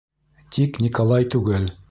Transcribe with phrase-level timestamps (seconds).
[0.55, 1.73] Тик Николай түгел.